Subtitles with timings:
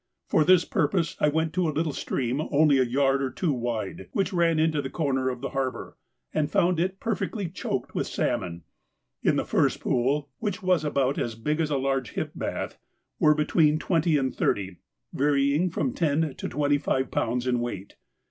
[0.25, 4.07] For this purpose I went to a little stream only a yard or two wide,
[4.13, 5.95] which ran into the corner of the harbour,
[6.33, 8.63] and found it perfectly choked with salmon;
[9.21, 12.79] in the first pool, which was about as big as a large hip bath,
[13.19, 14.79] were between twenty and thirty,
[15.13, 17.95] varying from ten to twenty five pounds in weight.